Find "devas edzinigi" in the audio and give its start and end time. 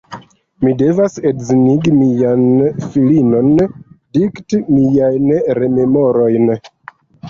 0.79-1.93